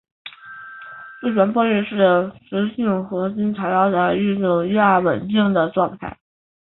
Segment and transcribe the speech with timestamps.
[1.21, 6.17] 自旋玻璃是磁性合金材料的一种亚稳定的状态。